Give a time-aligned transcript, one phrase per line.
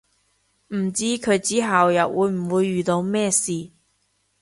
[0.69, 3.69] 唔知佢之後又會唔會遇到咩事